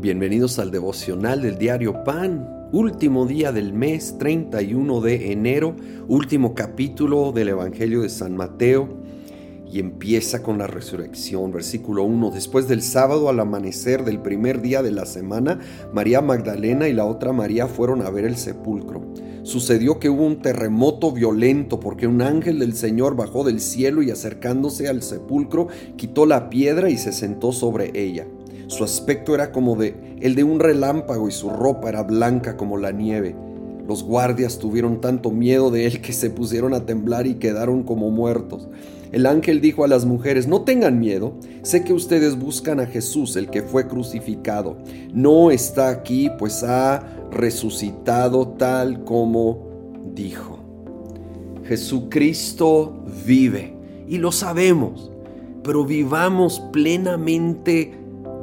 Bienvenidos 0.00 0.58
al 0.58 0.70
devocional 0.70 1.42
del 1.42 1.58
diario 1.58 2.04
Pan, 2.04 2.68
último 2.72 3.26
día 3.26 3.52
del 3.52 3.74
mes 3.74 4.16
31 4.16 5.02
de 5.02 5.30
enero, 5.30 5.76
último 6.08 6.54
capítulo 6.54 7.32
del 7.32 7.50
Evangelio 7.50 8.00
de 8.00 8.08
San 8.08 8.34
Mateo 8.34 8.88
y 9.70 9.78
empieza 9.78 10.42
con 10.42 10.56
la 10.56 10.66
resurrección, 10.66 11.52
versículo 11.52 12.04
1. 12.04 12.30
Después 12.30 12.66
del 12.66 12.80
sábado 12.80 13.28
al 13.28 13.40
amanecer 13.40 14.06
del 14.06 14.22
primer 14.22 14.62
día 14.62 14.82
de 14.82 14.90
la 14.90 15.04
semana, 15.04 15.60
María 15.92 16.22
Magdalena 16.22 16.88
y 16.88 16.94
la 16.94 17.04
otra 17.04 17.34
María 17.34 17.66
fueron 17.66 18.00
a 18.00 18.08
ver 18.08 18.24
el 18.24 18.38
sepulcro. 18.38 19.02
Sucedió 19.42 19.98
que 19.98 20.08
hubo 20.08 20.24
un 20.24 20.40
terremoto 20.40 21.12
violento 21.12 21.78
porque 21.78 22.06
un 22.06 22.22
ángel 22.22 22.60
del 22.60 22.74
Señor 22.74 23.16
bajó 23.16 23.44
del 23.44 23.60
cielo 23.60 24.02
y 24.02 24.10
acercándose 24.10 24.88
al 24.88 25.02
sepulcro 25.02 25.68
quitó 25.96 26.24
la 26.24 26.48
piedra 26.48 26.88
y 26.88 26.96
se 26.96 27.12
sentó 27.12 27.52
sobre 27.52 27.90
ella. 27.94 28.26
Su 28.70 28.84
aspecto 28.84 29.34
era 29.34 29.50
como 29.50 29.74
de 29.74 29.96
el 30.20 30.36
de 30.36 30.44
un 30.44 30.60
relámpago 30.60 31.28
y 31.28 31.32
su 31.32 31.50
ropa 31.50 31.88
era 31.88 32.04
blanca 32.04 32.56
como 32.56 32.76
la 32.76 32.92
nieve. 32.92 33.34
Los 33.88 34.04
guardias 34.04 34.60
tuvieron 34.60 35.00
tanto 35.00 35.32
miedo 35.32 35.72
de 35.72 35.86
él 35.86 36.00
que 36.00 36.12
se 36.12 36.30
pusieron 36.30 36.72
a 36.72 36.86
temblar 36.86 37.26
y 37.26 37.34
quedaron 37.34 37.82
como 37.82 38.10
muertos. 38.10 38.68
El 39.10 39.26
ángel 39.26 39.60
dijo 39.60 39.82
a 39.82 39.88
las 39.88 40.04
mujeres, 40.04 40.46
no 40.46 40.62
tengan 40.62 41.00
miedo, 41.00 41.32
sé 41.62 41.82
que 41.82 41.92
ustedes 41.92 42.38
buscan 42.38 42.78
a 42.78 42.86
Jesús, 42.86 43.34
el 43.34 43.50
que 43.50 43.62
fue 43.62 43.88
crucificado. 43.88 44.76
No 45.12 45.50
está 45.50 45.88
aquí, 45.88 46.30
pues 46.38 46.62
ha 46.62 47.02
resucitado 47.32 48.50
tal 48.50 49.02
como 49.02 49.66
dijo. 50.14 50.60
Jesucristo 51.64 53.02
vive 53.26 53.74
y 54.06 54.18
lo 54.18 54.30
sabemos, 54.30 55.10
pero 55.64 55.84
vivamos 55.84 56.62
plenamente 56.72 57.99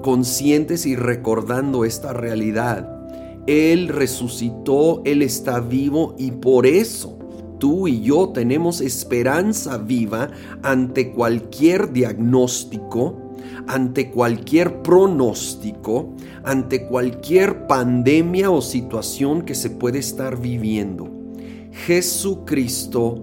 conscientes 0.07 0.85
y 0.85 0.95
recordando 0.95 1.83
esta 1.83 2.13
realidad. 2.13 3.09
Él 3.45 3.89
resucitó, 3.89 5.01
Él 5.03 5.21
está 5.21 5.59
vivo 5.59 6.15
y 6.17 6.31
por 6.31 6.65
eso 6.65 7.19
tú 7.59 7.89
y 7.89 7.99
yo 8.03 8.29
tenemos 8.29 8.79
esperanza 8.79 9.77
viva 9.77 10.29
ante 10.63 11.11
cualquier 11.11 11.91
diagnóstico, 11.91 13.33
ante 13.67 14.09
cualquier 14.09 14.81
pronóstico, 14.81 16.15
ante 16.45 16.87
cualquier 16.87 17.67
pandemia 17.67 18.49
o 18.49 18.61
situación 18.61 19.41
que 19.41 19.55
se 19.55 19.71
puede 19.71 19.99
estar 19.99 20.39
viviendo. 20.39 21.09
Jesucristo 21.85 23.21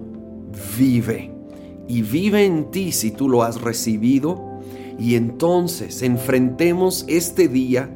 vive 0.77 1.31
y 1.87 2.03
vive 2.03 2.45
en 2.45 2.69
ti 2.69 2.91
si 2.91 3.09
tú 3.09 3.27
lo 3.27 3.41
has 3.41 3.59
recibido 3.59 4.54
y 4.97 5.15
entonces 5.15 6.01
enfrentemos 6.01 7.05
este 7.07 7.47
día, 7.47 7.89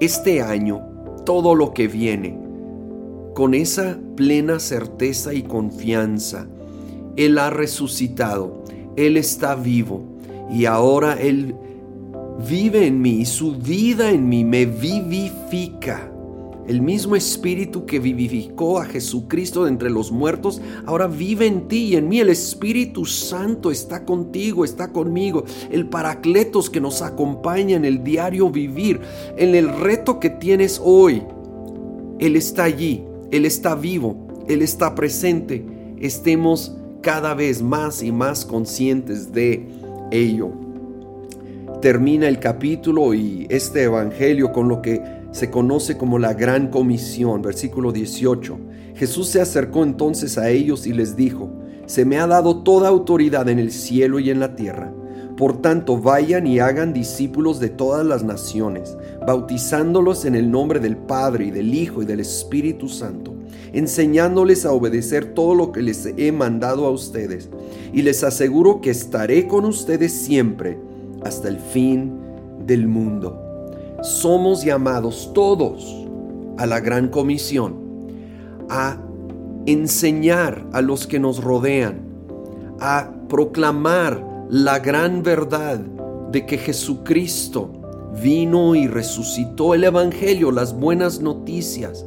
este 0.00 0.42
año, 0.42 0.82
todo 1.24 1.54
lo 1.54 1.72
que 1.72 1.88
viene, 1.88 2.38
con 3.34 3.54
esa 3.54 3.98
plena 4.16 4.58
certeza 4.58 5.32
y 5.34 5.42
confianza. 5.42 6.46
Él 7.16 7.38
ha 7.38 7.50
resucitado, 7.50 8.64
Él 8.96 9.16
está 9.16 9.54
vivo 9.54 10.02
y 10.50 10.64
ahora 10.64 11.14
Él 11.14 11.54
vive 12.48 12.86
en 12.86 13.00
mí 13.00 13.20
y 13.20 13.26
su 13.26 13.56
vida 13.56 14.10
en 14.10 14.28
mí 14.28 14.44
me 14.44 14.66
vivifica. 14.66 16.12
El 16.68 16.82
mismo 16.82 17.16
espíritu 17.16 17.86
que 17.86 17.98
vivificó 17.98 18.78
a 18.78 18.84
Jesucristo 18.84 19.64
de 19.64 19.70
entre 19.70 19.88
los 19.88 20.12
muertos, 20.12 20.60
ahora 20.84 21.06
vive 21.06 21.46
en 21.46 21.66
ti 21.66 21.86
y 21.86 21.96
en 21.96 22.10
mí. 22.10 22.20
El 22.20 22.28
Espíritu 22.28 23.06
Santo 23.06 23.70
está 23.70 24.04
contigo, 24.04 24.66
está 24.66 24.92
conmigo. 24.92 25.44
El 25.70 25.88
Paracletos 25.88 26.68
que 26.68 26.78
nos 26.78 27.00
acompaña 27.00 27.74
en 27.74 27.86
el 27.86 28.04
diario 28.04 28.50
vivir, 28.50 29.00
en 29.38 29.54
el 29.54 29.70
reto 29.80 30.20
que 30.20 30.28
tienes 30.28 30.78
hoy. 30.84 31.22
Él 32.18 32.36
está 32.36 32.64
allí, 32.64 33.02
Él 33.30 33.46
está 33.46 33.74
vivo, 33.74 34.44
Él 34.46 34.60
está 34.60 34.94
presente. 34.94 35.64
Estemos 35.98 36.76
cada 37.00 37.32
vez 37.32 37.62
más 37.62 38.02
y 38.02 38.12
más 38.12 38.44
conscientes 38.44 39.32
de 39.32 39.66
ello. 40.10 40.50
Termina 41.80 42.28
el 42.28 42.40
capítulo 42.40 43.14
y 43.14 43.46
este 43.48 43.84
Evangelio 43.84 44.52
con 44.52 44.68
lo 44.68 44.82
que 44.82 45.17
se 45.30 45.50
conoce 45.50 45.96
como 45.96 46.18
la 46.18 46.34
gran 46.34 46.68
comisión, 46.68 47.42
versículo 47.42 47.92
18. 47.92 48.58
Jesús 48.94 49.28
se 49.28 49.40
acercó 49.40 49.82
entonces 49.82 50.38
a 50.38 50.50
ellos 50.50 50.86
y 50.86 50.92
les 50.92 51.16
dijo, 51.16 51.50
se 51.86 52.04
me 52.04 52.18
ha 52.18 52.26
dado 52.26 52.62
toda 52.62 52.88
autoridad 52.88 53.48
en 53.48 53.58
el 53.58 53.70
cielo 53.70 54.18
y 54.18 54.30
en 54.30 54.40
la 54.40 54.54
tierra. 54.54 54.92
Por 55.36 55.62
tanto, 55.62 55.98
vayan 55.98 56.46
y 56.46 56.58
hagan 56.58 56.92
discípulos 56.92 57.60
de 57.60 57.68
todas 57.68 58.04
las 58.04 58.24
naciones, 58.24 58.96
bautizándolos 59.24 60.24
en 60.24 60.34
el 60.34 60.50
nombre 60.50 60.80
del 60.80 60.96
Padre 60.96 61.46
y 61.46 61.50
del 61.52 61.74
Hijo 61.74 62.02
y 62.02 62.06
del 62.06 62.18
Espíritu 62.20 62.88
Santo, 62.88 63.34
enseñándoles 63.72 64.66
a 64.66 64.72
obedecer 64.72 65.34
todo 65.34 65.54
lo 65.54 65.70
que 65.70 65.82
les 65.82 66.06
he 66.16 66.32
mandado 66.32 66.86
a 66.86 66.90
ustedes. 66.90 67.50
Y 67.92 68.02
les 68.02 68.24
aseguro 68.24 68.80
que 68.80 68.90
estaré 68.90 69.46
con 69.46 69.64
ustedes 69.64 70.12
siempre 70.12 70.78
hasta 71.22 71.48
el 71.48 71.58
fin 71.58 72.18
del 72.66 72.88
mundo 72.88 73.47
somos 74.02 74.64
llamados 74.64 75.32
todos 75.34 76.06
a 76.56 76.66
la 76.66 76.80
gran 76.80 77.08
comisión, 77.08 77.76
a 78.68 78.98
enseñar 79.66 80.66
a 80.72 80.80
los 80.80 81.06
que 81.06 81.18
nos 81.18 81.42
rodean, 81.42 82.00
a 82.80 83.10
proclamar 83.28 84.24
la 84.48 84.78
gran 84.78 85.22
verdad 85.22 85.78
de 86.30 86.46
que 86.46 86.58
Jesucristo 86.58 87.72
vino 88.22 88.74
y 88.74 88.86
resucitó 88.86 89.74
el 89.74 89.84
Evangelio, 89.84 90.50
las 90.50 90.78
buenas 90.78 91.20
noticias. 91.20 92.04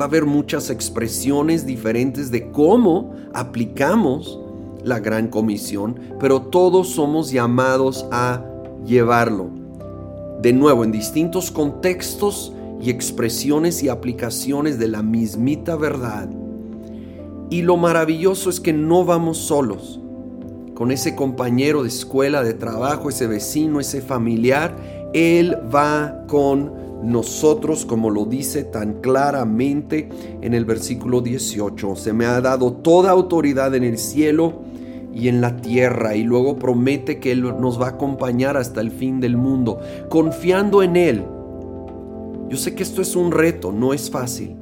Va 0.00 0.04
a 0.04 0.08
haber 0.08 0.24
muchas 0.24 0.70
expresiones 0.70 1.66
diferentes 1.66 2.30
de 2.30 2.50
cómo 2.50 3.12
aplicamos 3.34 4.40
la 4.84 5.00
gran 5.00 5.28
comisión, 5.28 5.98
pero 6.20 6.42
todos 6.42 6.90
somos 6.90 7.30
llamados 7.32 8.06
a 8.12 8.44
llevarlo 8.84 9.58
de 10.40 10.52
nuevo 10.52 10.84
en 10.84 10.92
distintos 10.92 11.50
contextos 11.50 12.52
y 12.80 12.90
expresiones 12.90 13.82
y 13.82 13.88
aplicaciones 13.88 14.78
de 14.78 14.88
la 14.88 15.02
mismita 15.02 15.76
verdad. 15.76 16.28
Y 17.50 17.62
lo 17.62 17.76
maravilloso 17.76 18.50
es 18.50 18.60
que 18.60 18.72
no 18.72 19.04
vamos 19.04 19.38
solos, 19.38 20.00
con 20.74 20.92
ese 20.92 21.16
compañero 21.16 21.82
de 21.82 21.88
escuela, 21.88 22.44
de 22.44 22.54
trabajo, 22.54 23.08
ese 23.08 23.26
vecino, 23.26 23.80
ese 23.80 24.00
familiar, 24.00 24.76
Él 25.12 25.56
va 25.74 26.24
con 26.28 26.72
nosotros, 27.02 27.84
como 27.84 28.10
lo 28.10 28.24
dice 28.24 28.64
tan 28.64 29.00
claramente 29.00 30.08
en 30.40 30.54
el 30.54 30.64
versículo 30.64 31.20
18. 31.20 31.96
Se 31.96 32.12
me 32.12 32.26
ha 32.26 32.40
dado 32.40 32.74
toda 32.74 33.10
autoridad 33.10 33.74
en 33.74 33.84
el 33.84 33.98
cielo 33.98 34.62
y 35.18 35.28
en 35.28 35.40
la 35.40 35.56
tierra 35.56 36.14
y 36.14 36.22
luego 36.22 36.56
promete 36.56 37.18
que 37.18 37.32
Él 37.32 37.42
nos 37.60 37.80
va 37.80 37.86
a 37.86 37.90
acompañar 37.90 38.56
hasta 38.56 38.80
el 38.80 38.92
fin 38.92 39.20
del 39.20 39.36
mundo, 39.36 39.80
confiando 40.08 40.82
en 40.82 40.96
Él. 40.96 41.24
Yo 42.48 42.56
sé 42.56 42.74
que 42.74 42.84
esto 42.84 43.02
es 43.02 43.16
un 43.16 43.32
reto, 43.32 43.72
no 43.72 43.92
es 43.92 44.10
fácil, 44.10 44.54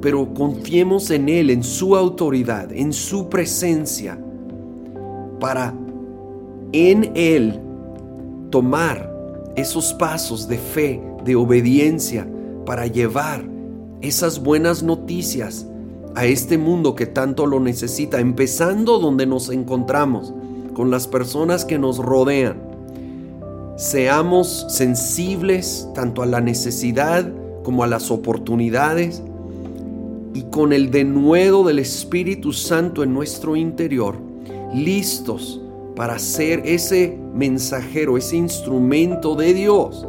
pero 0.00 0.34
confiemos 0.34 1.10
en 1.10 1.28
Él, 1.28 1.48
en 1.48 1.62
su 1.62 1.96
autoridad, 1.96 2.70
en 2.70 2.92
su 2.92 3.30
presencia, 3.30 4.18
para 5.40 5.74
en 6.72 7.10
Él 7.14 7.58
tomar 8.50 9.10
esos 9.56 9.94
pasos 9.94 10.46
de 10.48 10.58
fe, 10.58 11.02
de 11.24 11.34
obediencia, 11.34 12.28
para 12.66 12.86
llevar 12.86 13.42
esas 14.02 14.42
buenas 14.42 14.82
noticias 14.82 15.66
a 16.14 16.26
este 16.26 16.58
mundo 16.58 16.94
que 16.94 17.06
tanto 17.06 17.46
lo 17.46 17.60
necesita, 17.60 18.20
empezando 18.20 18.98
donde 18.98 19.26
nos 19.26 19.48
encontramos, 19.48 20.32
con 20.74 20.90
las 20.90 21.06
personas 21.06 21.64
que 21.64 21.78
nos 21.78 21.98
rodean. 21.98 22.56
Seamos 23.76 24.66
sensibles 24.68 25.88
tanto 25.94 26.22
a 26.22 26.26
la 26.26 26.40
necesidad 26.40 27.30
como 27.62 27.84
a 27.84 27.86
las 27.86 28.10
oportunidades 28.10 29.22
y 30.34 30.42
con 30.44 30.72
el 30.72 30.90
denuedo 30.90 31.64
del 31.64 31.78
Espíritu 31.78 32.52
Santo 32.52 33.02
en 33.02 33.12
nuestro 33.12 33.56
interior, 33.56 34.16
listos 34.74 35.60
para 35.94 36.18
ser 36.18 36.62
ese 36.64 37.18
mensajero, 37.34 38.16
ese 38.16 38.36
instrumento 38.36 39.34
de 39.34 39.54
Dios 39.54 40.06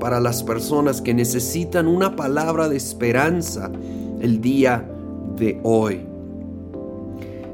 para 0.00 0.20
las 0.20 0.42
personas 0.42 1.00
que 1.00 1.14
necesitan 1.14 1.88
una 1.88 2.14
palabra 2.14 2.68
de 2.68 2.76
esperanza 2.76 3.70
el 4.20 4.40
día 4.42 4.86
de 5.36 5.60
hoy. 5.62 6.06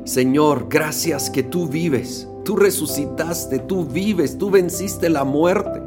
Señor, 0.05 0.67
gracias 0.69 1.31
que 1.31 1.43
tú 1.43 1.67
vives, 1.67 2.29
tú 2.45 2.57
resucitaste, 2.57 3.59
tú 3.61 3.85
vives, 3.85 4.39
tú 4.39 4.51
venciste 4.51 5.09
la 5.09 5.25
muerte. 5.25 5.81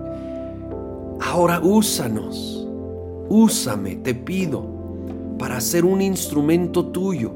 Ahora 1.20 1.60
úsanos, 1.60 2.68
úsame, 3.30 3.96
te 3.96 4.14
pido, 4.14 4.66
para 5.38 5.60
ser 5.62 5.84
un 5.84 6.02
instrumento 6.02 6.86
tuyo, 6.86 7.32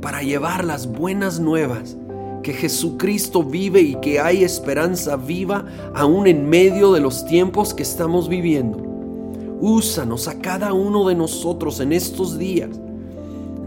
para 0.00 0.22
llevar 0.22 0.64
las 0.64 0.86
buenas 0.86 1.40
nuevas, 1.40 1.96
que 2.42 2.52
Jesucristo 2.52 3.42
vive 3.42 3.80
y 3.80 3.94
que 3.96 4.20
hay 4.20 4.44
esperanza 4.44 5.16
viva 5.16 5.64
aún 5.94 6.26
en 6.26 6.48
medio 6.48 6.92
de 6.92 7.00
los 7.00 7.24
tiempos 7.26 7.74
que 7.74 7.82
estamos 7.82 8.28
viviendo. 8.28 8.78
Úsanos 9.60 10.28
a 10.28 10.38
cada 10.38 10.72
uno 10.72 11.08
de 11.08 11.16
nosotros 11.16 11.80
en 11.80 11.92
estos 11.92 12.38
días, 12.38 12.70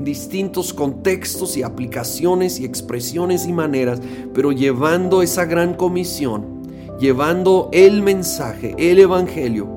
distintos 0.04 0.74
contextos 0.74 1.58
y 1.58 1.64
aplicaciones 1.64 2.60
y 2.60 2.66
expresiones 2.66 3.46
y 3.46 3.54
maneras, 3.54 4.02
pero 4.34 4.52
llevando 4.52 5.22
esa 5.22 5.46
gran 5.46 5.74
comisión, 5.74 6.62
llevando 7.00 7.70
el 7.72 8.02
mensaje, 8.02 8.76
el 8.78 9.00
Evangelio. 9.00 9.68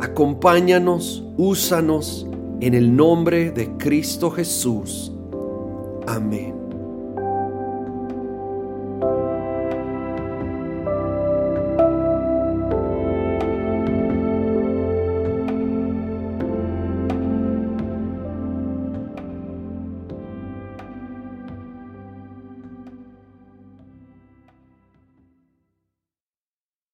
Acompáñanos, 0.00 1.24
úsanos 1.36 2.26
en 2.60 2.74
el 2.74 2.94
nombre 2.94 3.50
de 3.50 3.68
Cristo 3.76 4.30
Jesús. 4.30 5.12
Amén. 6.06 6.61